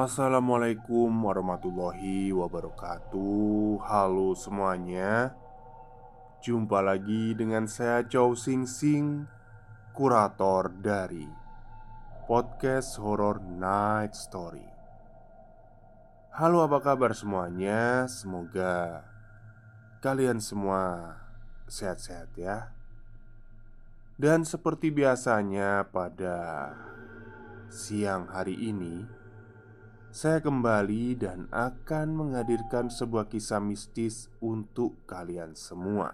[0.00, 3.84] Assalamualaikum warahmatullahi wabarakatuh.
[3.84, 5.36] Halo semuanya.
[6.40, 9.28] Jumpa lagi dengan saya Chow Sing Sing
[9.92, 11.28] Kurator dari
[12.24, 14.64] Podcast Horror Night Story.
[16.32, 18.08] Halo apa kabar semuanya?
[18.08, 19.04] Semoga
[20.00, 21.12] Kalian semua
[21.68, 22.72] Sehat-sehat ya.
[24.16, 26.72] Dan seperti biasanya pada
[27.68, 29.19] Siang hari ini
[30.10, 36.10] saya kembali dan akan menghadirkan sebuah kisah mistis untuk kalian semua.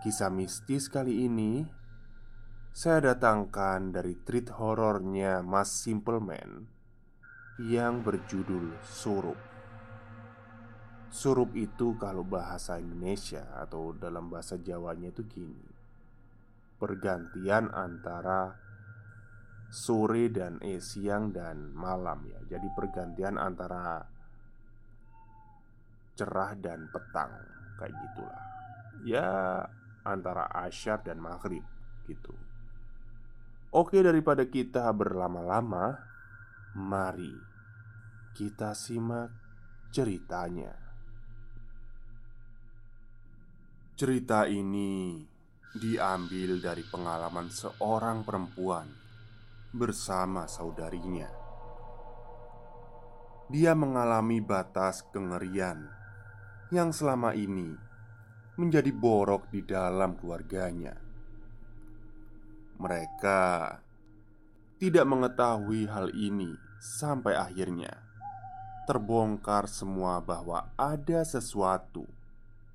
[0.00, 1.68] Kisah mistis kali ini
[2.72, 6.64] saya datangkan dari treat horornya Mas Simple Man
[7.60, 9.36] yang berjudul Surup.
[11.12, 15.60] Surup itu kalau bahasa Indonesia atau dalam bahasa Jawanya itu gini.
[16.80, 18.71] Pergantian antara
[19.72, 22.44] sore dan eh siang dan malam ya.
[22.44, 24.04] Jadi pergantian antara
[26.12, 27.32] cerah dan petang
[27.80, 28.42] kayak gitulah.
[29.08, 29.28] Ya
[30.04, 31.64] antara asyar dan maghrib
[32.04, 32.36] gitu.
[33.72, 35.96] Oke daripada kita berlama-lama,
[36.76, 37.32] mari
[38.36, 39.32] kita simak
[39.88, 40.76] ceritanya.
[43.96, 45.24] Cerita ini
[45.72, 49.01] diambil dari pengalaman seorang perempuan
[49.72, 51.32] bersama saudarinya.
[53.48, 55.88] Dia mengalami batas kengerian
[56.68, 57.72] yang selama ini
[58.60, 60.92] menjadi borok di dalam keluarganya.
[62.76, 63.42] Mereka
[64.76, 67.96] tidak mengetahui hal ini sampai akhirnya
[68.84, 72.04] terbongkar semua bahwa ada sesuatu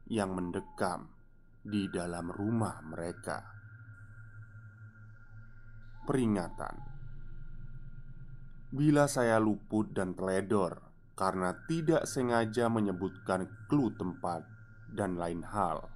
[0.10, 1.14] yang mendekam
[1.62, 3.57] di dalam rumah mereka
[6.08, 6.80] peringatan.
[8.72, 10.80] Bila saya luput dan teledor
[11.20, 14.48] karena tidak sengaja menyebutkan clue tempat
[14.96, 15.92] dan lain hal,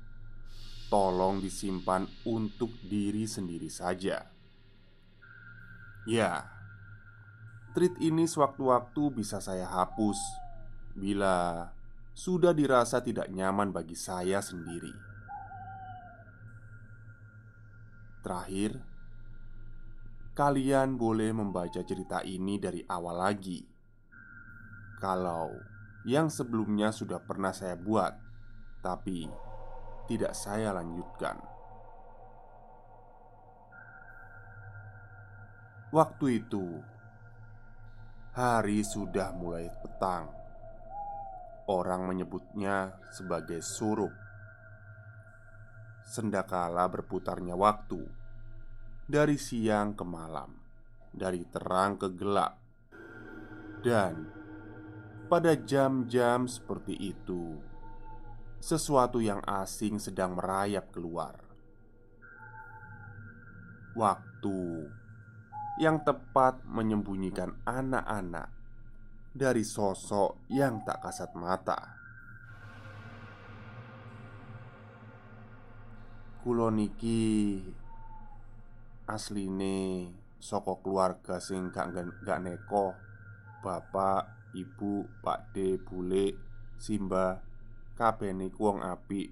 [0.92, 4.28] tolong disimpan untuk diri sendiri saja.
[6.04, 6.44] Ya,
[7.72, 10.20] tweet ini sewaktu-waktu bisa saya hapus
[10.92, 11.70] bila
[12.12, 14.92] sudah dirasa tidak nyaman bagi saya sendiri.
[18.22, 18.91] Terakhir,
[20.32, 23.60] Kalian boleh membaca cerita ini dari awal lagi.
[25.04, 25.52] Kalau
[26.08, 28.14] yang sebelumnya sudah pernah saya buat
[28.82, 29.30] Tapi
[30.10, 31.38] tidak saya lanjutkan.
[35.92, 36.66] Waktu itu
[38.32, 40.32] Hari sudah mulai petang.
[41.68, 44.16] Orang menyebutnya sebagai surup.
[46.08, 48.21] Sendakala berputarnya waktu
[49.12, 50.56] dari siang ke malam,
[51.12, 52.56] dari terang ke gelap,
[53.84, 54.24] dan
[55.28, 57.60] pada jam-jam seperti itu,
[58.64, 61.36] sesuatu yang asing sedang merayap keluar.
[64.00, 64.88] Waktu
[65.84, 68.48] yang tepat menyembunyikan anak-anak
[69.36, 72.00] dari sosok yang tak kasat mata.
[76.40, 77.60] Kulo niki
[79.12, 80.08] asline
[80.40, 81.92] saka keluarga sing gak
[82.24, 82.96] gak neko.
[83.62, 86.34] Bapak, Ibu, Pak D, Bule,
[86.82, 87.38] Simba,
[87.94, 89.30] kabeh niku wong apik.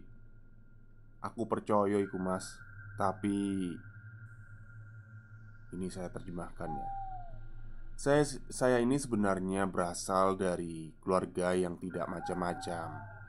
[1.26, 2.46] Aku percaya iku, Mas.
[2.94, 3.74] Tapi
[5.74, 6.88] ini saya terjemahkan ya.
[8.00, 13.20] Saya saya ini sebenarnya berasal dari keluarga yang tidak macam-macam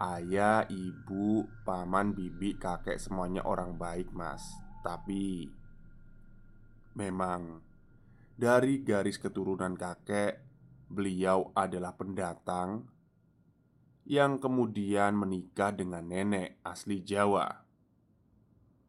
[0.00, 4.40] Ayah, ibu, paman, bibi, kakek semuanya orang baik mas
[4.80, 5.52] Tapi
[6.92, 7.64] Memang
[8.36, 10.44] Dari garis keturunan kakek
[10.92, 12.84] Beliau adalah pendatang
[14.04, 17.64] Yang kemudian menikah dengan nenek asli Jawa.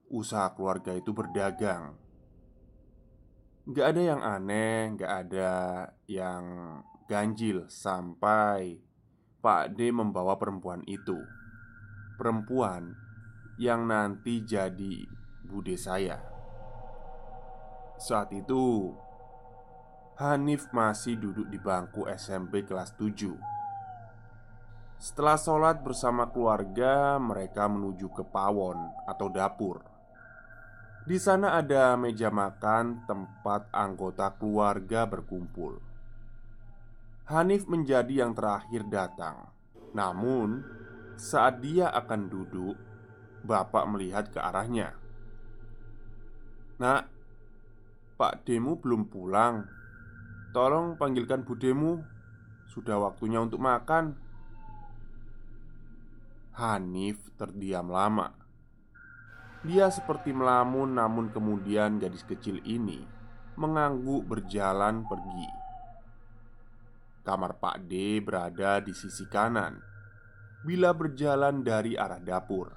[0.10, 1.96] Usaha keluarga itu berdagang.
[3.70, 5.52] Gak ada yang aneh, gak ada
[6.10, 6.44] yang
[7.06, 8.82] ganjil Sampai
[9.38, 11.22] Pak D membawa perempuan itu.
[12.18, 12.98] Perempuan
[13.62, 15.06] yang nanti jadi
[15.46, 16.32] bude saya
[17.98, 18.94] Saat itu
[20.22, 23.34] Hanif masih duduk di bangku SMP kelas 7
[25.01, 28.78] Setelah sholat bersama keluarga Mereka menuju ke pawon
[29.10, 29.94] atau dapur
[31.04, 35.84] di sana ada meja makan tempat anggota keluarga berkumpul.
[37.28, 39.51] Hanif menjadi yang terakhir datang.
[39.92, 40.63] Namun,
[41.19, 42.80] saat dia akan duduk,
[43.44, 44.95] bapak melihat ke arahnya.
[46.80, 47.12] "Nak,
[48.15, 49.65] Pak Demu belum pulang.
[50.54, 52.01] Tolong panggilkan Budemu.
[52.69, 54.18] Sudah waktunya untuk makan."
[56.54, 58.30] Hanif terdiam lama.
[59.63, 63.01] Dia seperti melamun, namun kemudian gadis kecil ini
[63.56, 65.50] mengangguk berjalan pergi.
[67.24, 69.80] Kamar Pak D berada di sisi kanan
[70.68, 72.68] bila berjalan dari arah dapur.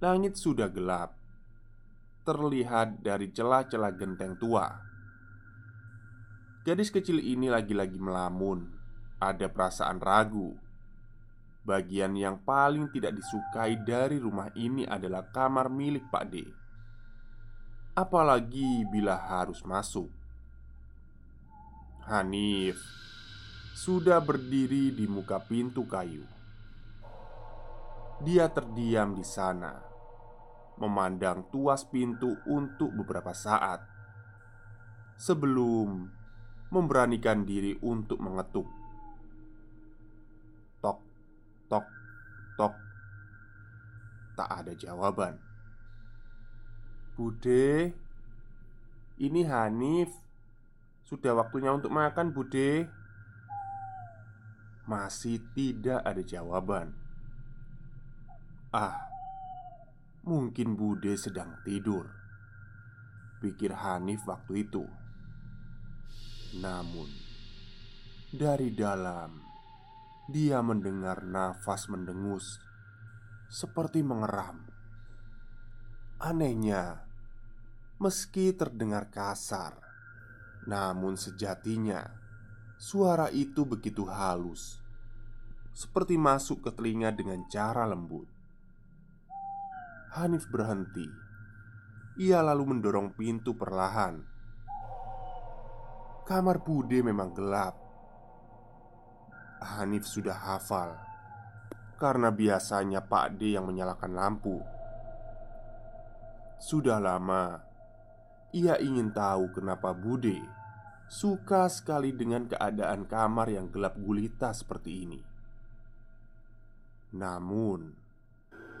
[0.00, 1.12] Langit sudah gelap,
[2.22, 4.68] terlihat dari celah-celah genteng tua.
[6.60, 8.68] Gadis kecil ini lagi-lagi melamun,
[9.16, 10.52] ada perasaan ragu.
[11.64, 16.44] Bagian yang paling tidak disukai dari rumah ini adalah kamar milik Pak D.
[17.96, 20.08] Apalagi bila harus masuk.
[22.08, 22.80] Hanif
[23.76, 26.24] sudah berdiri di muka pintu kayu.
[28.20, 29.80] Dia terdiam di sana,
[30.80, 33.84] memandang tuas pintu untuk beberapa saat
[35.20, 36.08] sebelum
[36.72, 38.64] memberanikan diri untuk mengetuk.
[40.80, 40.98] Tok,
[41.68, 41.86] tok,
[42.56, 42.74] tok,
[44.40, 45.36] tak ada jawaban.
[47.20, 47.92] Bude,
[49.20, 50.08] ini Hanif.
[51.04, 52.88] Sudah waktunya untuk makan, Bude.
[54.88, 56.96] Masih tidak ada jawaban.
[58.72, 59.10] Ah,
[60.24, 62.08] mungkin Bude sedang tidur.
[63.40, 64.84] Pikir Hanif waktu itu.
[66.60, 67.08] Namun,
[68.30, 69.40] dari dalam
[70.28, 72.60] dia mendengar nafas mendengus
[73.50, 74.62] seperti mengeram.
[76.20, 77.02] Anehnya,
[77.96, 79.80] meski terdengar kasar,
[80.68, 82.04] namun sejatinya
[82.80, 84.80] suara itu begitu halus
[85.76, 88.39] Seperti masuk ke telinga dengan cara lembut
[90.10, 91.06] Hanif berhenti.
[92.18, 94.18] Ia lalu mendorong pintu perlahan.
[96.26, 97.78] Kamar Bude memang gelap.
[99.60, 100.96] Hanif sudah hafal
[102.00, 104.56] Karena biasanya Pak D yang menyalakan lampu.
[106.56, 107.70] Sudah lama
[108.50, 110.42] ia ingin tahu kenapa Bude
[111.10, 115.20] suka sekali dengan keadaan kamar yang gelap gulita seperti ini.
[117.14, 117.90] Namun,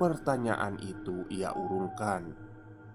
[0.00, 2.32] pertanyaan itu ia urungkan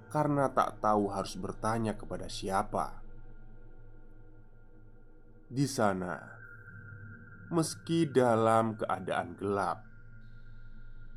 [0.09, 3.05] karena tak tahu harus bertanya kepada siapa.
[5.45, 6.17] Di sana,
[7.53, 9.85] meski dalam keadaan gelap,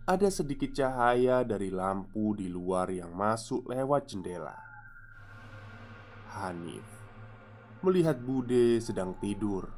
[0.04, 4.57] ada sedikit cahaya dari lampu di luar yang masuk lewat jendela.
[6.37, 6.85] Hanif
[7.80, 9.71] melihat Bude sedang tidur,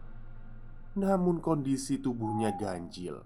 [0.97, 3.21] namun kondisi tubuhnya ganjil.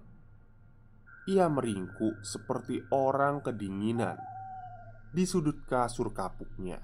[1.25, 4.17] Ia meringkuk seperti orang kedinginan
[5.09, 6.77] di sudut kasur kapuknya.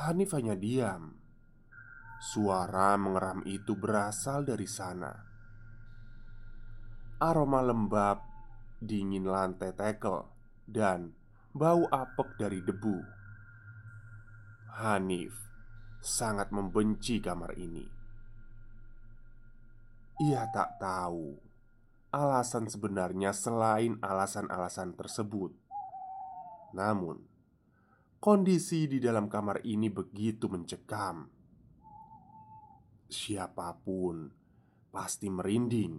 [0.00, 1.12] Hanif hanya diam.
[2.20, 5.12] Suara mengeram itu berasal dari sana.
[7.20, 8.24] Aroma lembab,
[8.80, 10.24] dingin lantai tekel,
[10.64, 11.12] dan
[11.52, 13.20] bau apek dari debu
[14.80, 15.34] Hanif
[16.00, 17.84] sangat membenci kamar ini.
[20.24, 21.49] Ia tak tahu
[22.10, 25.54] alasan sebenarnya selain alasan-alasan tersebut.
[26.74, 27.22] Namun,
[28.18, 31.30] kondisi di dalam kamar ini begitu mencekam.
[33.10, 34.30] Siapa pun
[34.90, 35.98] pasti merinding,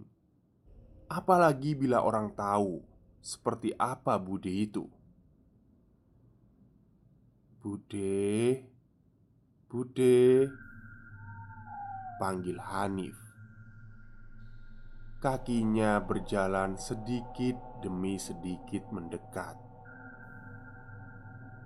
[1.12, 2.80] apalagi bila orang tahu
[3.20, 4.84] seperti apa Bude itu.
[7.60, 8.58] Bude,
[9.68, 10.50] Bude,
[12.18, 13.21] panggil Hanif.
[15.22, 19.54] Kakinya berjalan sedikit demi sedikit mendekat.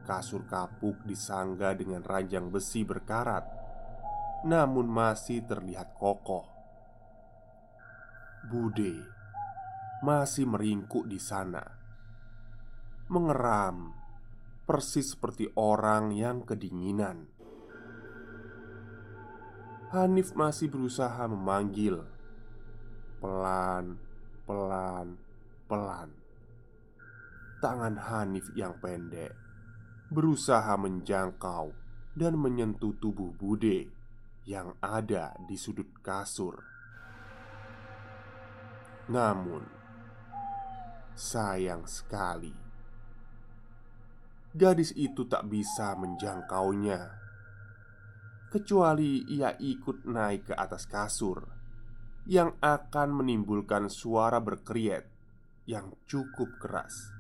[0.05, 3.49] Kasur kapuk disangga dengan ranjang besi berkarat,
[4.45, 6.45] namun masih terlihat kokoh.
[8.45, 9.09] Bude
[10.05, 11.65] masih meringkuk di sana,
[13.09, 13.97] mengeram
[14.69, 17.25] persis seperti orang yang kedinginan.
[19.97, 22.16] Hanif masih berusaha memanggil
[23.19, 23.97] pelan,
[24.45, 25.17] pelan,
[25.67, 26.11] pelan.
[27.63, 29.33] Tangan Hanif yang pendek
[30.13, 31.73] berusaha menjangkau
[32.15, 33.91] dan menyentuh tubuh Bude
[34.47, 36.63] yang ada di sudut kasur.
[39.11, 39.63] Namun,
[41.17, 42.67] sayang sekali
[44.57, 47.13] gadis itu tak bisa menjangkaunya,
[48.49, 51.56] kecuali ia ikut naik ke atas kasur
[52.27, 55.07] yang akan menimbulkan suara berkeriet
[55.67, 57.15] yang cukup keras.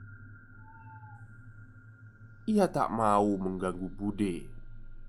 [2.46, 4.46] Ia tak mau mengganggu Bude,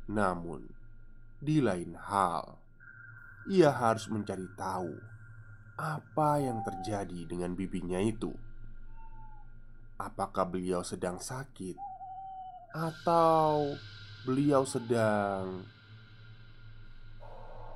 [0.10, 0.66] namun
[1.38, 2.58] di lain hal,
[3.50, 4.89] ia harus mencari tahu
[5.77, 8.34] apa yang terjadi dengan bibinya itu.
[9.98, 11.77] Apakah beliau sedang sakit
[12.74, 13.74] atau
[14.25, 15.66] beliau sedang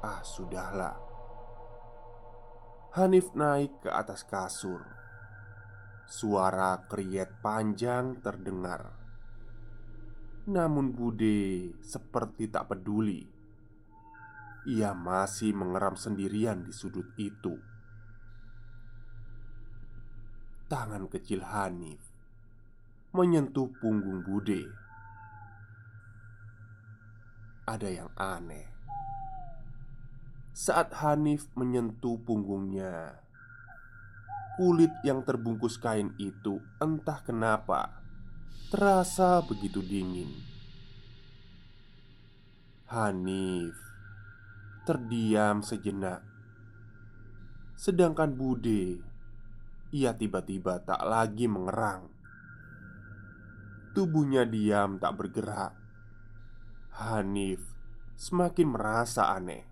[0.01, 1.10] Ah, sudahlah.
[2.91, 4.83] Hanif naik ke atas kasur.
[6.07, 8.91] Suara kriet panjang terdengar.
[10.51, 13.23] Namun Bude seperti tak peduli.
[14.67, 17.55] Ia masih mengeram sendirian di sudut itu.
[20.67, 22.03] Tangan kecil Hanif
[23.11, 24.67] menyentuh punggung Bude
[27.67, 28.70] ada yang aneh.
[30.51, 33.23] Saat Hanif menyentuh punggungnya,
[34.59, 38.03] kulit yang terbungkus kain itu entah kenapa
[38.67, 40.27] terasa begitu dingin.
[42.91, 43.79] Hanif
[44.83, 46.19] terdiam sejenak,
[47.79, 48.99] sedangkan Bude
[49.95, 52.11] ia tiba-tiba tak lagi mengerang.
[53.95, 55.75] Tubuhnya diam tak bergerak
[56.91, 57.63] Hanif
[58.19, 59.70] semakin merasa aneh.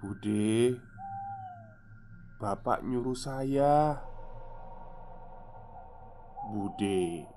[0.00, 0.80] Bude,
[2.40, 4.00] bapak nyuruh saya.
[6.48, 7.28] Bude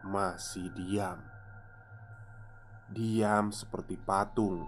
[0.00, 1.20] masih diam,
[2.88, 4.64] diam seperti patung.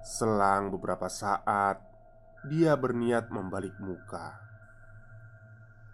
[0.00, 1.84] Selang beberapa saat,
[2.48, 4.40] dia berniat membalik muka,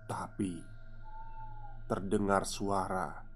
[0.06, 0.54] tapi
[1.90, 3.26] terdengar suara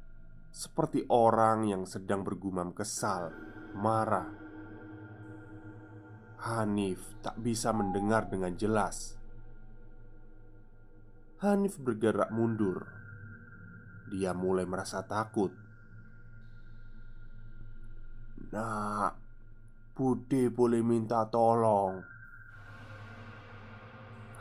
[0.55, 3.35] seperti orang yang sedang bergumam kesal,
[3.75, 4.44] marah.
[6.45, 9.17] Hanif tak bisa mendengar dengan jelas.
[11.41, 12.85] Hanif bergerak mundur.
[14.13, 15.57] Dia mulai merasa takut.
[18.53, 19.17] Nak,
[19.97, 22.05] Bude boleh minta tolong.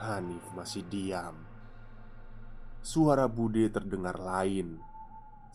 [0.03, 1.39] Hanif masih diam.
[2.83, 4.75] Suara Bude terdengar lain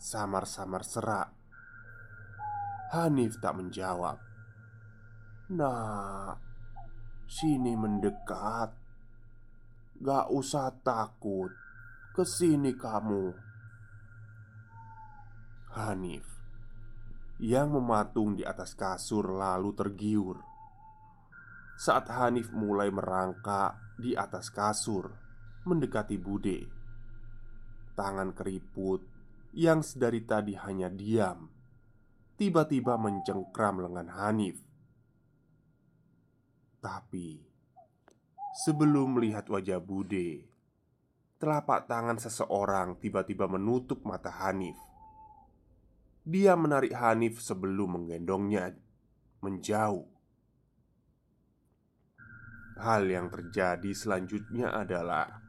[0.01, 1.29] Samar-samar serak
[2.89, 4.28] Hanif tak menjawab
[5.49, 6.37] Nah,
[7.25, 8.69] sini mendekat.
[9.97, 11.49] Gak usah takut.
[12.13, 13.33] Ke sini kamu.
[15.73, 16.25] Hanif
[17.41, 20.37] Yang mematung di atas kasur lalu tergiur.
[21.81, 25.09] Saat Hanif mulai merangkak di atas kasur
[25.65, 26.69] Mendekati Bude.
[27.97, 29.01] Tangan keriput
[29.57, 31.49] yang sedari tadi hanya diam
[32.37, 34.68] Tiba-tiba mencengkram lengan Hanif
[36.79, 37.43] Tapi
[38.63, 40.47] Sebelum melihat wajah Bude
[41.39, 44.75] Telapak tangan seseorang tiba-tiba menutup mata Hanif.
[46.23, 48.75] Dia menarik Hanif sebelum menggendongnya
[49.39, 50.07] Menjauh.
[52.79, 55.39] Hal yang terjadi selanjutnya adalah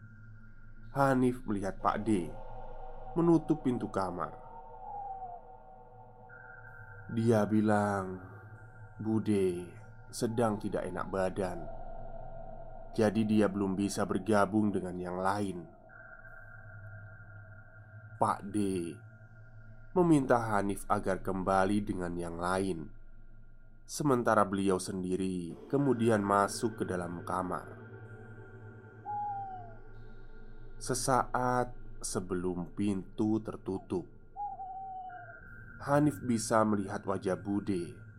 [0.99, 2.27] Hanif melihat Pak D
[3.15, 4.35] menutup pintu kamar.
[7.11, 8.19] Dia bilang,
[8.99, 9.80] "Bude
[10.11, 11.59] sedang tidak enak badan,
[12.95, 15.65] jadi dia belum bisa bergabung dengan yang lain."
[18.21, 18.57] Pak D
[19.91, 22.87] meminta Hanif agar kembali dengan yang lain,
[23.89, 27.67] sementara beliau sendiri kemudian masuk ke dalam kamar.
[30.79, 34.07] Sesaat sebelum pintu tertutup,
[35.89, 38.10] Hanif bisa melihat wajah Bude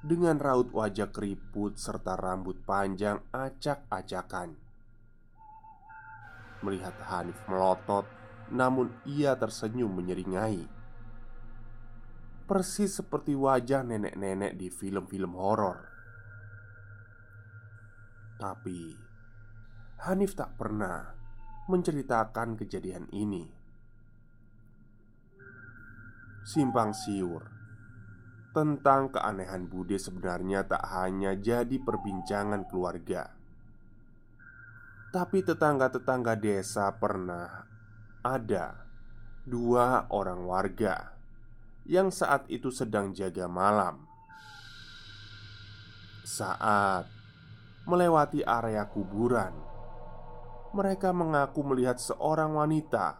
[0.00, 4.56] dengan raut wajah keriput serta rambut panjang acak-acakan.
[6.64, 8.08] Melihat Hanif melotot,
[8.48, 10.80] namun ia tersenyum menyeringai
[12.50, 15.86] persis seperti wajah nenek-nenek di film-film horor.
[18.42, 18.90] Tapi
[20.02, 21.14] Hanif tak pernah
[21.70, 23.46] menceritakan kejadian ini.
[26.42, 27.59] Simpang siur
[28.50, 33.30] tentang keanehan Bude sebenarnya tak hanya jadi perbincangan keluarga,
[35.10, 37.66] tapi tetangga-tetangga desa pernah
[38.22, 38.86] ada
[39.42, 41.18] dua orang warga
[41.90, 44.06] yang saat itu sedang jaga malam.
[46.22, 47.10] Saat
[47.90, 49.50] melewati area kuburan,
[50.70, 53.18] mereka mengaku melihat seorang wanita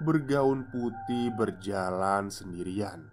[0.00, 3.11] bergaun putih berjalan sendirian.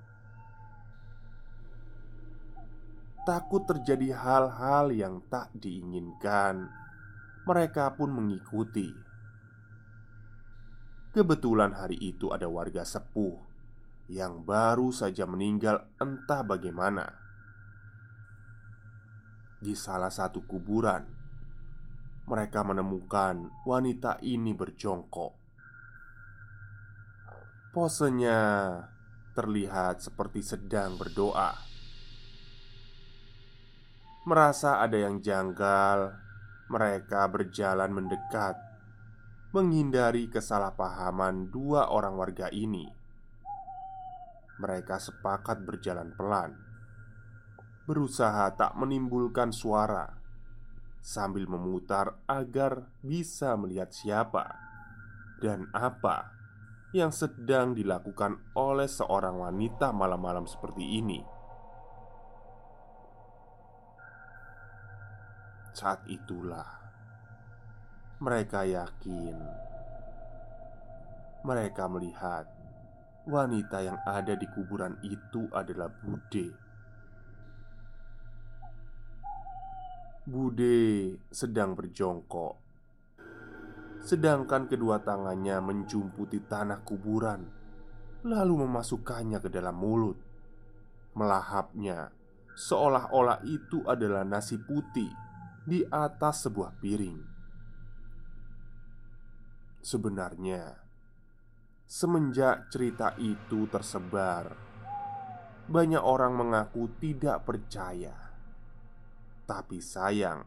[3.27, 6.71] Takut terjadi hal-hal yang tak diinginkan,
[7.45, 8.89] mereka pun mengikuti.
[11.09, 13.37] Kebetulan hari itu ada warga sepuh
[14.09, 17.29] yang baru saja meninggal entah bagaimana
[19.59, 21.03] di salah satu kuburan.
[22.29, 25.33] Mereka menemukan wanita ini berjongkok.
[27.73, 28.41] Posenya
[29.33, 31.68] terlihat seperti sedang berdoa.
[34.29, 36.13] Merasa ada yang janggal,
[36.69, 38.53] mereka berjalan mendekat,
[39.57, 42.99] menghindari kesalahpahaman dua orang warga ini
[44.59, 46.51] mereka sepakat berjalan pelan,
[47.87, 50.19] berusaha tak menimbulkan suara
[50.99, 54.51] sambil memutar agar bisa melihat siapa
[55.39, 56.35] dan apa
[56.91, 61.38] yang sedang dilakukan oleh seorang wanita malam-malam seperti ini.
[65.71, 66.67] Saat itulah
[68.19, 69.37] mereka yakin
[71.45, 72.59] mereka melihat
[73.29, 76.49] Wanita yang ada di kuburan itu adalah Bude.
[80.25, 80.79] Bude
[81.29, 82.57] sedang berjongkok,
[84.01, 87.45] sedangkan kedua tangannya menjumputi tanah kuburan,
[88.25, 90.17] lalu memasukkannya ke dalam mulut,
[91.13, 92.09] melahapnya
[92.57, 95.13] seolah-olah itu adalah nasi putih
[95.69, 97.19] di atas sebuah piring.
[99.85, 100.89] Sebenarnya,
[101.89, 104.53] Semenjak cerita itu tersebar,
[105.65, 108.13] banyak orang mengaku tidak percaya.
[109.49, 110.45] Tapi sayang,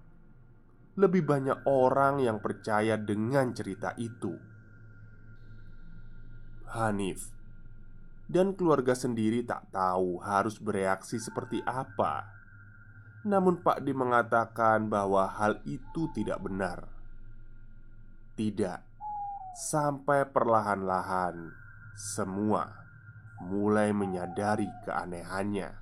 [0.94, 4.30] lebih banyak orang yang percaya dengan cerita itu.
[6.70, 7.34] Hanif
[8.30, 12.41] dan keluarga sendiri tak tahu harus bereaksi seperti apa.
[13.22, 16.90] Namun Pak D mengatakan bahwa hal itu tidak benar.
[18.34, 18.92] Tidak
[19.52, 21.52] Sampai perlahan-lahan
[21.92, 22.72] semua
[23.44, 25.76] mulai menyadari keanehannya.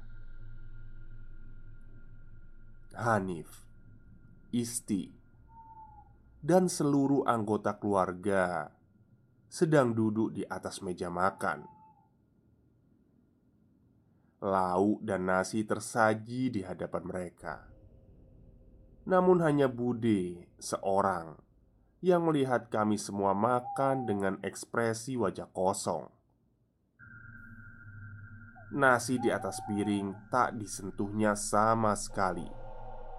[2.99, 3.63] Hanif,
[4.51, 5.15] Isti,
[6.43, 8.75] dan seluruh anggota keluarga
[9.47, 11.80] sedang duduk di atas meja makan.
[14.41, 17.69] Lauk dan nasi tersaji di hadapan mereka.
[19.05, 21.37] Namun hanya Bude seorang
[22.01, 26.09] yang melihat kami semua makan dengan ekspresi wajah kosong.
[28.73, 32.49] Nasi di atas piring tak disentuhnya sama sekali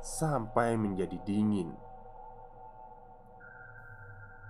[0.01, 1.69] sampai menjadi dingin.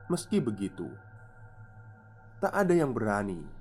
[0.08, 0.88] Meski begitu,
[2.40, 3.61] tak ada yang berani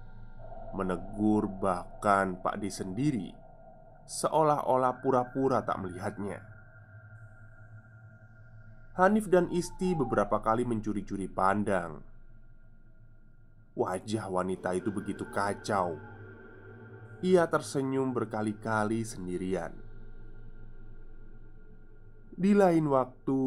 [0.77, 3.41] menegur, bahkan Pak D sendiri
[4.11, 6.43] seolah-olah pura-pura tak melihatnya.
[8.99, 12.03] Hanif dan Isti beberapa kali mencuri-curi pandang.
[13.79, 15.95] Wajah wanita itu begitu kacau.
[17.23, 19.71] Ia tersenyum berkali-kali sendirian.
[22.35, 23.43] Di lain waktu,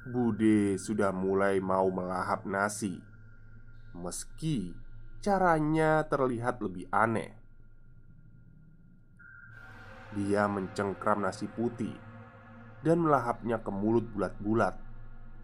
[0.00, 2.96] Bude sudah mulai mau melahap nasi,
[3.92, 4.72] meski
[5.20, 7.36] caranya terlihat lebih aneh.
[10.16, 11.94] Dia mencengkram nasi putih
[12.80, 14.74] dan melahapnya ke mulut bulat-bulat,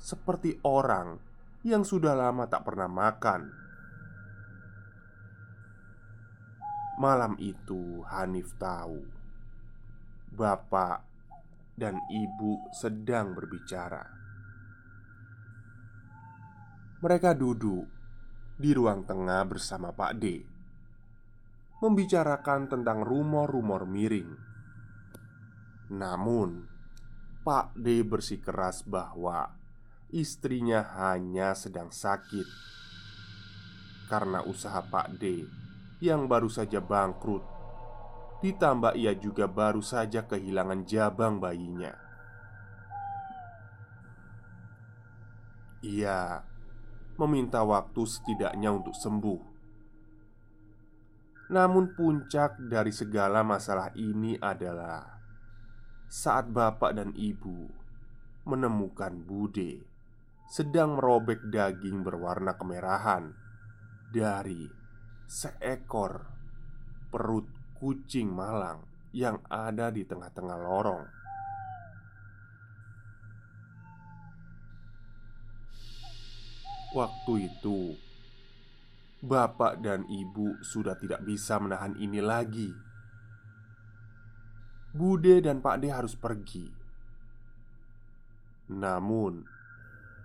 [0.01, 1.21] seperti orang
[1.63, 3.53] yang sudah lama tak pernah makan.
[6.97, 9.05] Malam itu, Hanif tahu
[10.37, 11.01] bapak
[11.77, 14.05] dan ibu sedang berbicara.
[17.01, 17.96] Mereka duduk
[18.57, 20.41] di ruang tengah bersama Pak D,
[21.85, 24.33] membicarakan tentang rumor-rumor miring.
[25.93, 26.65] Namun,
[27.45, 29.53] Pak D bersikeras bahwa
[30.09, 32.49] istrinya hanya sedang sakit
[34.09, 35.45] karena usaha Pak D
[36.01, 37.45] yang baru saja bangkrut.
[38.41, 41.93] Ditambah ia juga baru saja kehilangan jabang bayinya.
[45.85, 46.43] Ia
[47.17, 49.41] meminta waktu setidaknya untuk sembuh.
[51.53, 55.17] Namun, puncak dari segala masalah ini adalah
[56.07, 57.67] saat bapak dan ibu
[58.47, 59.83] menemukan Bude
[60.47, 63.35] sedang merobek daging berwarna kemerahan
[64.15, 64.71] dari
[65.27, 66.23] seekor
[67.11, 71.16] perut kucing malang yang ada di tengah-tengah lorong.
[76.95, 77.99] Waktu itu,
[79.19, 82.71] bapak dan ibu sudah tidak bisa menahan ini lagi.
[84.95, 86.71] Bude dan Pak D harus pergi.
[88.71, 89.43] Namun,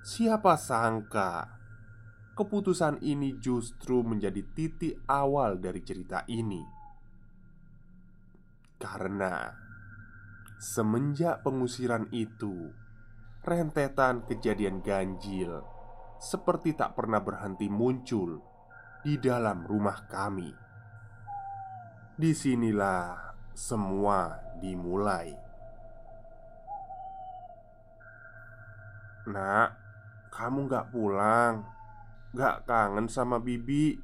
[0.06, 1.60] siapa sangka
[2.38, 6.62] keputusan ini justru menjadi titik awal dari cerita ini.
[8.80, 9.50] Karena
[10.62, 12.72] semenjak pengusiran itu,
[13.44, 15.81] rentetan kejadian ganjil
[16.22, 18.38] seperti tak pernah berhenti muncul
[19.02, 20.54] di dalam rumah kami.
[22.14, 25.34] Di sinilah semua dimulai.
[29.26, 29.70] Nak,
[30.30, 31.66] kamu gak pulang?
[32.38, 33.98] Gak kangen sama Bibi?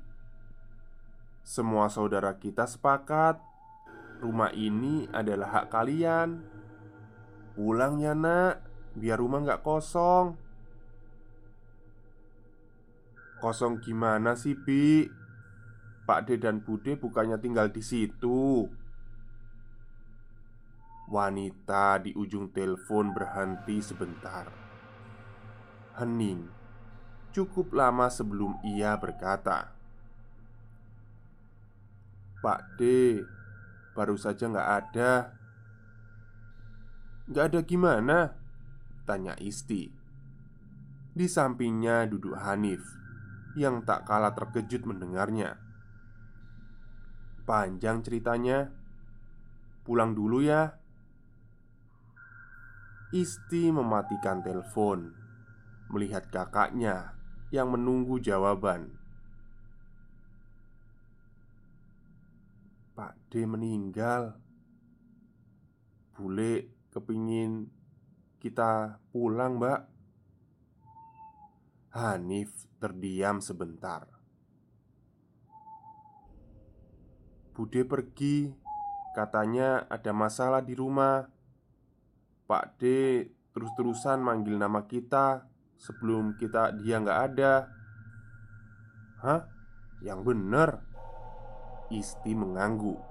[1.47, 3.39] Semua saudara kita sepakat
[4.19, 6.43] Rumah ini adalah hak kalian
[7.55, 8.67] Pulang ya nak
[8.99, 10.46] Biar rumah gak kosong
[13.37, 15.05] Kosong gimana sih, Bi?
[16.09, 18.65] Pak D dan Bude bukannya tinggal di situ.
[21.05, 24.49] Wanita di ujung telepon berhenti sebentar.
[26.01, 26.49] Hening
[27.37, 29.69] cukup lama sebelum ia berkata,
[32.41, 32.81] "Pak D,
[33.93, 35.13] baru saja nggak ada."
[37.29, 38.17] "Nggak ada gimana?"
[39.05, 39.93] tanya Isti.
[41.13, 42.96] Di sampingnya duduk Hanif
[43.57, 45.57] yang tak kalah terkejut mendengarnya.
[47.49, 48.69] Panjang ceritanya.
[49.81, 50.77] Pulang dulu ya.
[53.09, 55.15] Isti mematikan telepon,
[55.89, 57.17] melihat kakaknya
[57.55, 58.93] yang menunggu jawaban.
[62.93, 64.35] Pak D meninggal.
[66.13, 67.71] Bule kepingin
[68.37, 69.96] kita pulang, Mbak.
[71.97, 74.05] Hanif terdiam sebentar.
[77.57, 78.53] Bude pergi,
[79.17, 81.25] katanya ada masalah di rumah.
[82.45, 82.81] Pak D
[83.49, 87.65] terus-terusan manggil nama kita sebelum kita dia nggak ada.
[89.25, 89.41] Hah?
[90.05, 90.69] Yang bener?
[91.89, 93.01] Isti mengangguk.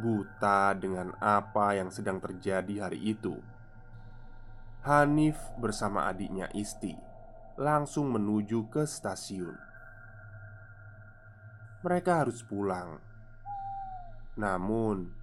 [0.00, 3.36] Buta dengan apa yang sedang terjadi hari itu.
[4.82, 6.98] Hanif bersama adiknya Isti
[7.54, 9.54] langsung menuju ke stasiun.
[11.86, 12.98] Mereka harus pulang,
[14.34, 15.14] namun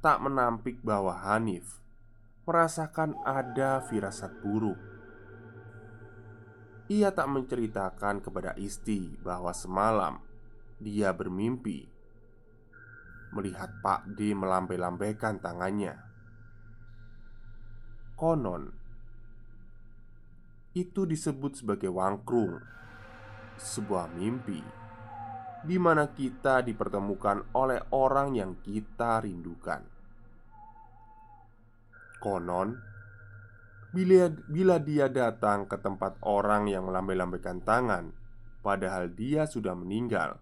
[0.00, 1.84] tak menampik bahwa Hanif
[2.48, 4.80] merasakan ada firasat buruk.
[6.88, 10.24] Ia tak menceritakan kepada Isti bahwa semalam
[10.80, 11.84] dia bermimpi
[13.36, 16.00] melihat Pak D melambai-lambaikan tangannya.
[18.16, 18.85] Konon,
[20.76, 22.60] itu disebut sebagai wangkrung,
[23.56, 24.60] sebuah mimpi
[25.64, 29.82] di mana kita dipertemukan oleh orang yang kita rindukan.
[32.20, 32.76] Konon,
[33.90, 38.14] bila, bila dia datang ke tempat orang yang melambai-lambaikan tangan,
[38.60, 40.38] padahal dia sudah meninggal,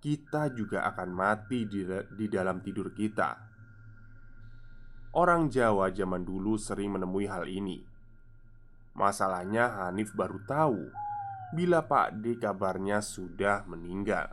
[0.00, 1.84] kita juga akan mati di,
[2.16, 3.36] di dalam tidur kita.
[5.12, 7.89] Orang Jawa zaman dulu sering menemui hal ini
[9.00, 10.92] Masalahnya Hanif baru tahu
[11.56, 14.28] Bila Pak D kabarnya sudah meninggal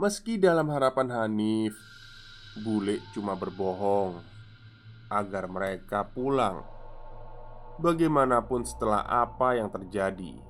[0.00, 1.76] Meski dalam harapan Hanif,
[2.64, 4.24] bule cuma berbohong
[5.12, 6.64] agar mereka pulang.
[7.76, 10.40] Bagaimanapun, setelah apa yang terjadi,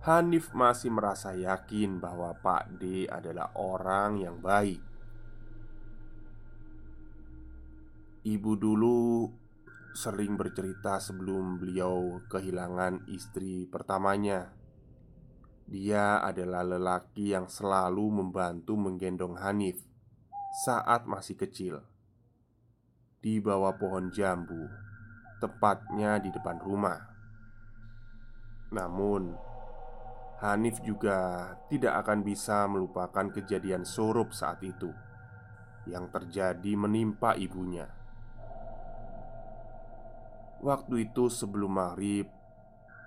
[0.00, 4.80] Hanif masih merasa yakin bahwa Pak D adalah orang yang baik.
[8.24, 9.28] Ibu dulu
[10.00, 14.48] sering bercerita sebelum beliau kehilangan istri pertamanya.
[15.68, 19.76] Dia adalah lelaki yang selalu membantu menggendong Hanif
[20.64, 21.84] saat masih kecil
[23.20, 24.64] di bawah pohon jambu,
[25.44, 26.96] tepatnya di depan rumah.
[28.72, 29.36] Namun,
[30.40, 34.88] Hanif juga tidak akan bisa melupakan kejadian surup saat itu
[35.84, 37.99] yang terjadi menimpa ibunya.
[40.60, 42.28] Waktu itu sebelum maghrib,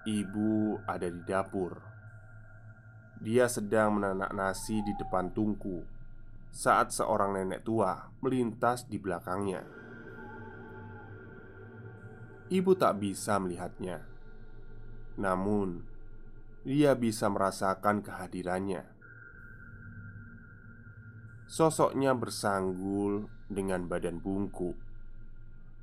[0.09, 1.77] ibu ada di dapur.
[3.21, 5.85] Dia sedang menanak nasi di depan tungku
[6.49, 9.61] saat seorang nenek tua melintas di belakangnya.
[12.49, 14.01] Ibu tak bisa melihatnya,
[15.21, 15.85] namun
[16.65, 18.81] dia bisa merasakan kehadirannya.
[21.45, 24.73] Sosoknya bersanggul dengan badan bungkuk,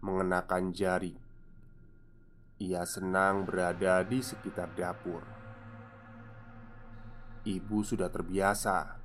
[0.02, 1.29] mengenakan jari
[2.60, 5.24] ia senang berada di sekitar dapur.
[7.40, 9.00] Ibu sudah terbiasa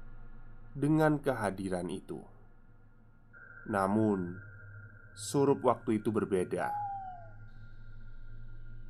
[0.76, 2.20] dengan kehadiran itu.
[3.72, 4.36] Namun,
[5.16, 6.68] surup waktu itu berbeda.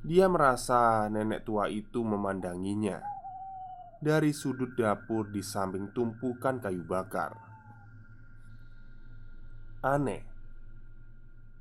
[0.02, 2.98] Dia merasa nenek tua itu memandanginya
[4.02, 7.38] dari sudut dapur di samping tumpukan kayu bakar.
[9.86, 10.26] Aneh,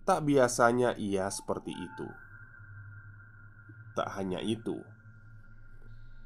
[0.10, 2.25] tak biasanya ia seperti itu.
[3.96, 4.84] Tak hanya itu,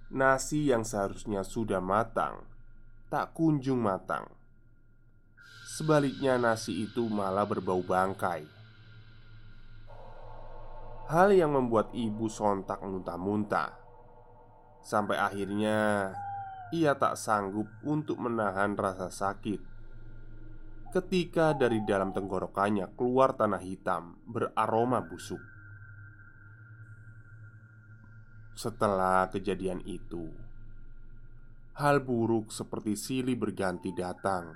[0.10, 2.49] nasi yang seharusnya sudah matang
[3.10, 4.29] tak kunjung matang.
[5.65, 8.45] Sebaliknya, nasi itu malah berbau bangkai.
[11.10, 13.73] Hal yang membuat ibu sontak muntah-muntah,
[14.86, 16.10] sampai akhirnya
[16.69, 19.58] ia tak sanggup untuk menahan rasa sakit.
[20.93, 25.59] Ketika dari dalam tenggorokannya keluar tanah hitam beraroma busuk.
[28.60, 30.28] Setelah kejadian itu,
[31.80, 34.52] hal buruk seperti silih berganti datang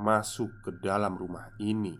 [0.00, 1.92] masuk ke dalam rumah ini.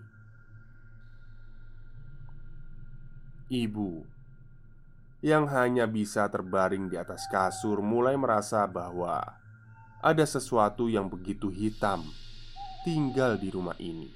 [3.52, 3.92] Ibu
[5.20, 9.20] yang hanya bisa terbaring di atas kasur mulai merasa bahwa
[10.00, 12.08] ada sesuatu yang begitu hitam
[12.88, 14.08] tinggal di rumah ini.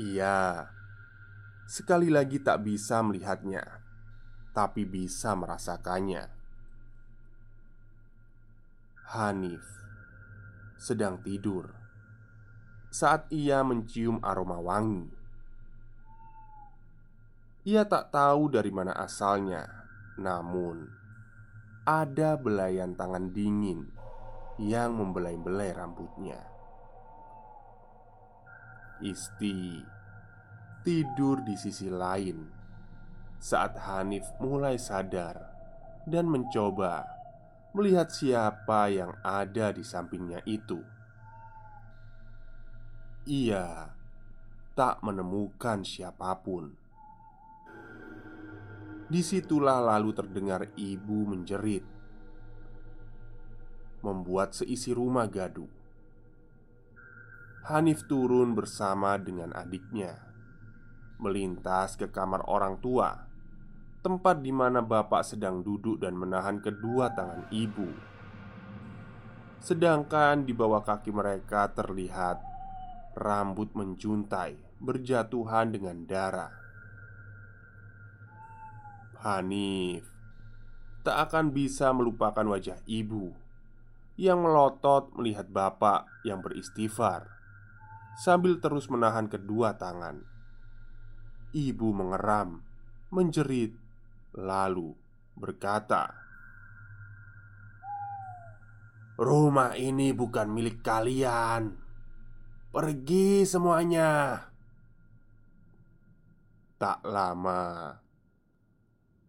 [0.00, 0.64] Ia
[1.68, 3.87] sekali lagi tak bisa melihatnya
[4.58, 6.26] tapi bisa merasakannya.
[9.14, 9.62] Hanif
[10.74, 11.70] sedang tidur
[12.90, 15.14] saat ia mencium aroma wangi.
[17.70, 19.62] Ia tak tahu dari mana asalnya,
[20.18, 20.90] namun
[21.86, 23.86] ada belayan tangan dingin
[24.58, 26.42] yang membelai-belai rambutnya.
[29.06, 29.86] Isti
[30.82, 32.57] tidur di sisi lain
[33.38, 35.38] saat Hanif mulai sadar
[36.02, 37.06] dan mencoba
[37.70, 40.82] melihat siapa yang ada di sampingnya itu.
[43.28, 43.94] Ia
[44.74, 46.74] tak menemukan siapa pun.
[49.08, 51.86] Di situlah lalu terdengar ibu menjerit,
[54.04, 55.70] membuat seisi rumah gaduh.
[57.68, 60.16] Hanif turun bersama dengan adiknya,
[61.20, 63.27] melintas ke kamar orang tua
[64.08, 67.92] tempat di mana bapak sedang duduk dan menahan kedua tangan ibu.
[69.60, 72.40] Sedangkan di bawah kaki mereka terlihat
[73.12, 76.48] rambut menjuntai berjatuhan dengan darah.
[79.20, 80.08] Hanif
[81.04, 83.36] tak akan bisa melupakan wajah ibu
[84.16, 87.28] yang melotot melihat bapak yang beristighfar
[88.16, 90.24] sambil terus menahan kedua tangan.
[91.52, 92.64] Ibu mengeram,
[93.12, 93.87] menjerit,
[94.38, 94.94] lalu
[95.34, 96.14] berkata,
[99.18, 101.74] "Rumah ini bukan milik kalian.
[102.70, 104.38] Pergi semuanya."
[106.78, 107.90] Tak lama,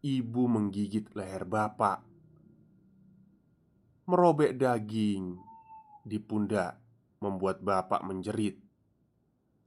[0.05, 2.05] ibu menggigit leher bapak,
[4.05, 5.33] merobek daging
[6.05, 6.77] di pundak,
[7.25, 8.61] membuat bapak menjerit,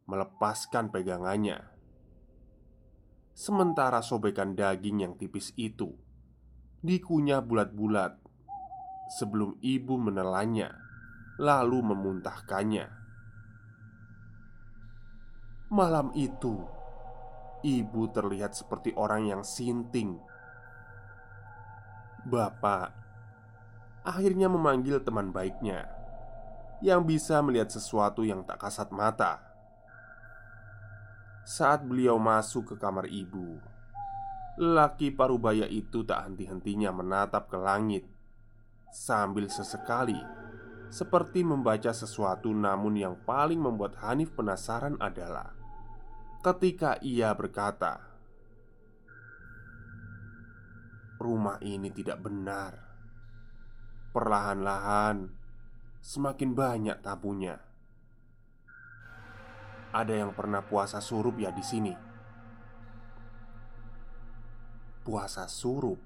[0.06, 1.71] melepaskan pegangannya.
[3.32, 5.96] Sementara sobekan daging yang tipis itu
[6.82, 8.18] dikunyah bulat-bulat
[9.16, 10.72] sebelum ibu menelannya
[11.40, 12.86] lalu memuntahkannya.
[15.72, 16.60] Malam itu,
[17.64, 20.20] ibu terlihat seperti orang yang sinting.
[22.28, 22.92] Bapak
[24.02, 25.86] akhirnya memanggil teman baiknya
[26.82, 29.51] yang bisa melihat sesuatu yang tak kasat mata.
[31.42, 33.58] Saat beliau masuk ke kamar ibu,
[34.62, 38.06] lelaki parubaya itu tak henti-hentinya menatap ke langit
[38.94, 40.22] sambil sesekali
[40.92, 45.56] seperti membaca sesuatu, namun yang paling membuat Hanif penasaran adalah
[46.44, 47.98] ketika ia berkata,
[51.16, 52.72] "Rumah ini tidak benar."
[54.12, 55.32] Perlahan-lahan,
[56.04, 57.71] semakin banyak tabunya.
[59.92, 61.92] Ada yang pernah puasa surup ya di sini.
[65.04, 66.00] Puasa surup.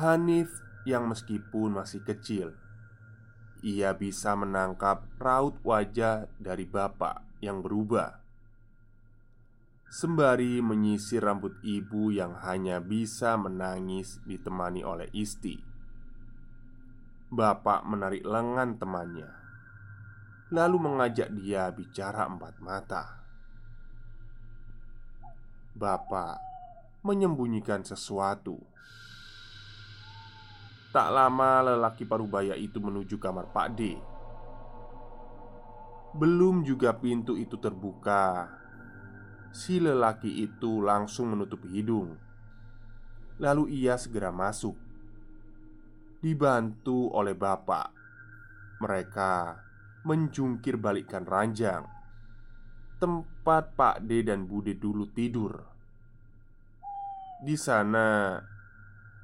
[0.00, 0.48] Hanif
[0.88, 2.56] yang meskipun masih kecil,
[3.60, 8.16] ia bisa menangkap raut wajah dari bapak yang berubah.
[9.90, 15.58] Sembari menyisir rambut ibu yang hanya bisa menangis ditemani oleh Isti.
[17.28, 19.28] Bapak menarik lengan temannya,
[20.50, 23.04] lalu mengajak dia bicara empat mata.
[25.78, 26.36] Bapak
[27.06, 28.58] menyembunyikan sesuatu.
[30.90, 33.94] Tak lama lelaki parubaya itu menuju kamar Pak D.
[36.18, 38.50] Belum juga pintu itu terbuka
[39.54, 42.18] Si lelaki itu langsung menutup hidung.
[43.38, 44.74] Lalu ia segera masuk
[46.18, 47.88] Dibantu oleh bapak
[48.82, 49.69] Mereka
[50.06, 51.84] menjungkir balikkan ranjang
[53.00, 55.56] Tempat Pak D dan Bude dulu tidur
[57.40, 58.36] Di sana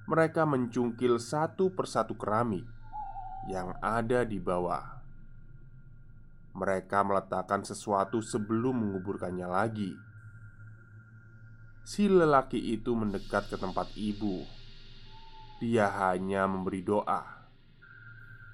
[0.07, 2.62] mereka mencungkil satu persatu keramik
[3.51, 5.03] yang ada di bawah.
[6.55, 9.93] Mereka meletakkan sesuatu sebelum menguburkannya lagi.
[11.83, 14.47] Si lelaki itu mendekat ke tempat ibu.
[15.59, 17.47] Dia hanya memberi doa.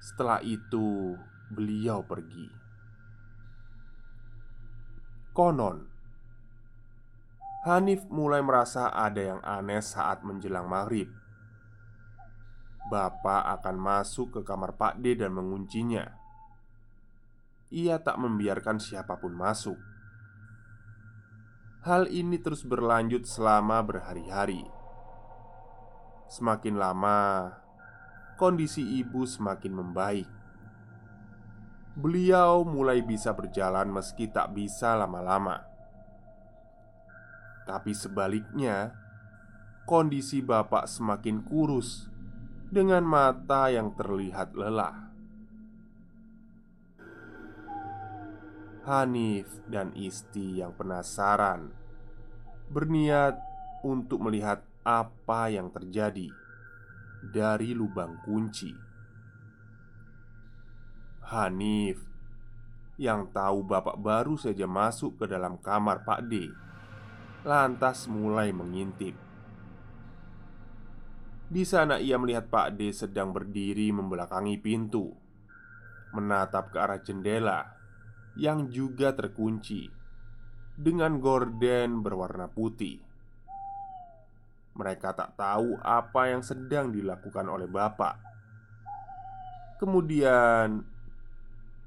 [0.01, 1.13] Setelah itu,
[1.53, 2.49] beliau pergi.
[5.33, 5.93] Konon,
[7.63, 11.07] Hanif mulai merasa ada yang aneh saat menjelang maghrib.
[12.91, 16.03] Bapak akan masuk ke kamar Pak D dan menguncinya.
[17.71, 19.79] Ia tak membiarkan siapa pun masuk.
[21.87, 24.67] Hal ini terus berlanjut selama berhari-hari.
[26.27, 27.47] Semakin lama,
[28.35, 30.27] kondisi ibu semakin membaik.
[31.93, 35.61] Beliau mulai bisa berjalan meski tak bisa lama-lama.
[37.69, 38.97] Tapi sebaliknya,
[39.85, 42.09] kondisi bapak semakin kurus
[42.73, 45.13] dengan mata yang terlihat lelah.
[48.83, 51.71] Hanif dan Isti yang penasaran
[52.67, 53.37] berniat
[53.85, 56.27] untuk melihat apa yang terjadi
[57.31, 58.92] dari lubang kunci.
[61.33, 61.97] Hanif
[63.01, 66.45] yang tahu bapak baru saja masuk ke dalam kamar Pak D
[67.41, 69.17] lantas mulai mengintip.
[71.53, 75.13] Di sana ia melihat Pak D sedang berdiri membelakangi pintu
[76.17, 77.77] Menatap ke arah jendela
[78.33, 79.85] Yang juga terkunci
[80.73, 82.97] Dengan gorden berwarna putih
[84.73, 88.17] Mereka tak tahu apa yang sedang dilakukan oleh Bapak
[89.77, 90.92] Kemudian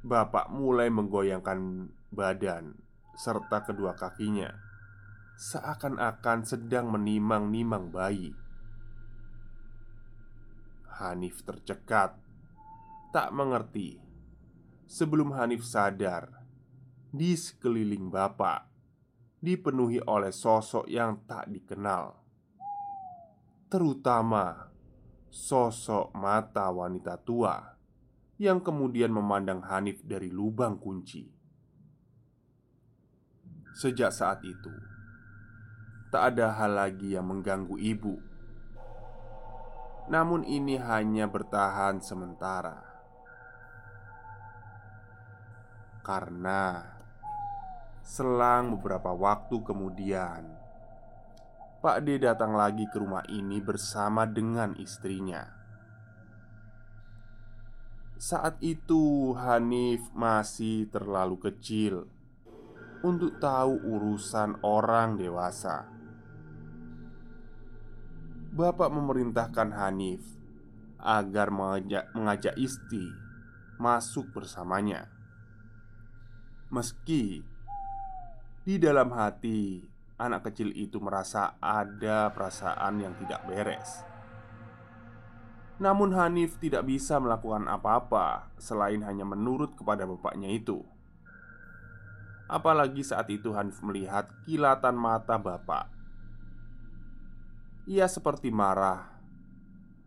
[0.07, 2.79] Bapak mulai menggoyangkan badan
[3.19, 4.55] Serta kedua kakinya.
[5.35, 8.31] Seakan-akan sedang menimang-nimang bayi.
[11.03, 12.15] Hanif tercekat.
[13.11, 13.99] Tak mengerti.
[14.87, 16.31] Sebelum Hanif sadar
[17.11, 18.63] Di sekeliling bapak
[19.43, 22.15] Dipenuhi oleh sosok yang tak dikenal.
[23.67, 24.71] Terutama
[25.35, 27.76] Sosok mata wanita tua
[28.37, 31.25] Yang kemudian memandang Hanif dari lubang kunci.
[33.77, 34.73] Sejak saat itu
[36.07, 38.15] Tak ada hal lagi yang mengganggu ibu.
[40.07, 42.79] Namun ini hanya bertahan sementara.
[46.07, 46.97] Karena
[48.07, 50.47] Selang beberapa waktu kemudian
[51.83, 55.56] Pak D datang lagi ke rumah ini bersama dengan istrinya
[58.17, 62.09] Saat itu Hanif masih terlalu kecil
[63.05, 65.85] Untuk tahu urusan orang dewasa
[68.57, 70.25] Bapak memerintahkan Hanif
[70.97, 73.05] agar mengajak, mengajak Isti
[73.77, 75.13] masuk bersamanya.
[76.73, 77.45] Meski
[78.65, 79.85] di dalam hati
[80.17, 84.16] anak kecil itu merasa ada perasaan yang tidak beres.
[85.77, 90.81] Namun Hanif tidak bisa melakukan apa-apa selain hanya menurut kepada bapaknya itu.
[92.49, 95.93] Apalagi saat itu Hanif melihat kilatan mata bapak.
[97.87, 99.21] Ia seperti marah.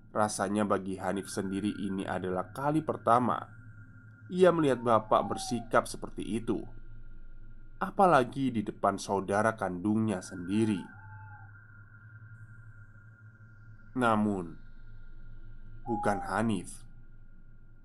[0.10, 3.60] Rasanya bagi Hanif sendiri ini adalah kali pertama
[4.30, 6.62] ia melihat bapak bersikap seperti itu.
[7.82, 10.86] Apalagi di depan saudara kandungnya sendiri.
[13.98, 14.69] Namun,
[15.90, 16.86] bukan Hanif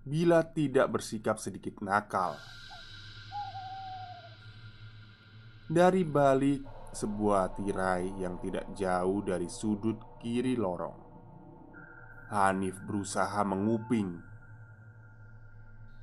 [0.05, 2.37] bila tidak bersikap sedikit nakal.
[5.65, 6.61] Dari balik
[6.93, 11.01] sebuah tirai yang tidak jauh dari sudut kiri lorong,
[12.29, 14.21] Hanif berusaha menguping.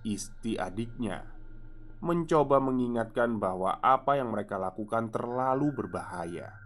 [0.02, 1.22] Isti adiknya
[2.02, 6.58] mencoba mengingatkan bahwa apa yang mereka lakukan terlalu berbahaya.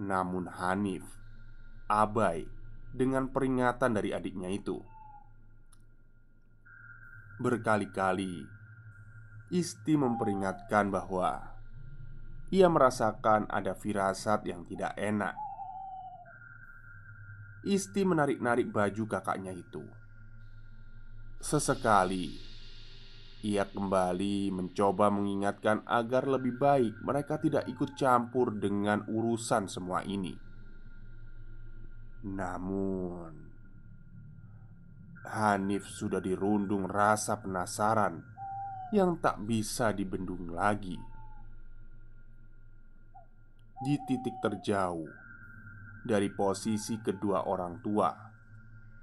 [0.00, 1.04] Namun Hanif
[1.84, 2.55] abai
[2.92, 4.78] dengan peringatan dari adiknya itu.
[7.42, 8.56] Berkali-kali
[9.46, 11.38] Isti memperingatkan bahwa
[12.50, 15.38] ia merasakan ada firasat yang tidak enak.
[17.62, 19.86] Isti menarik-narik baju kakaknya itu.
[21.38, 22.46] Sesekali
[23.46, 30.45] ia kembali mencoba mengingatkan agar lebih baik mereka tidak ikut campur dengan urusan semua ini.
[32.26, 33.30] Namun,
[35.30, 38.18] Hanif sudah dirundung rasa penasaran
[38.90, 40.98] yang tak bisa dibendung lagi.
[43.78, 45.06] Di titik terjauh
[46.02, 48.10] dari posisi kedua orang tua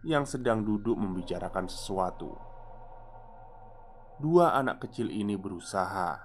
[0.04, 2.36] yang sedang duduk membicarakan sesuatu,
[4.20, 6.20] dua anak kecil ini berusaha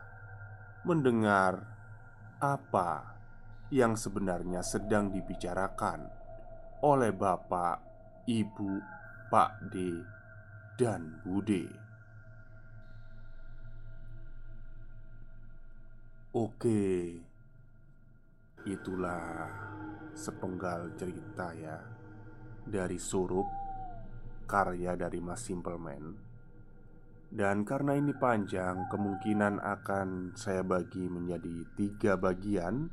[0.83, 1.63] mendengar
[2.43, 3.19] apa
[3.71, 6.18] yang sebenarnya sedang dibicarakan
[6.83, 7.83] oleh Bapak,
[8.29, 8.73] Ibu,
[9.31, 9.99] Pak D,
[10.79, 11.67] dan Bude.
[16.39, 17.19] Oke,
[18.63, 19.49] itulah
[20.15, 21.83] sepenggal cerita ya
[22.63, 23.49] dari Surup
[24.49, 26.15] karya dari Mas Simpleman.
[27.29, 32.89] Dan karena ini panjang, kemungkinan akan saya bagi menjadi tiga bagian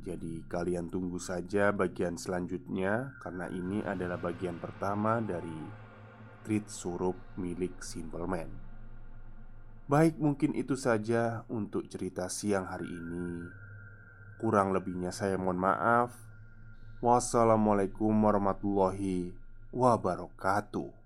[0.00, 5.60] jadi, kalian tunggu saja bagian selanjutnya, karena ini adalah bagian pertama dari
[6.44, 8.50] treat surup milik Simple Man.
[9.90, 13.48] Baik, mungkin itu saja untuk cerita siang hari ini.
[14.40, 16.14] Kurang lebihnya, saya mohon maaf.
[17.00, 19.32] Wassalamualaikum warahmatullahi
[19.72, 20.99] wabarakatuh.